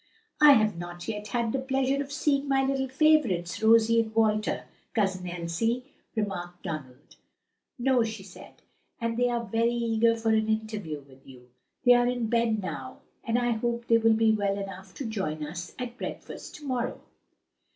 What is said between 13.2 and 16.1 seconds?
but I hope they will be well enough to join us at